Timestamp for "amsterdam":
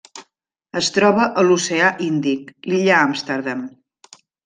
3.13-3.67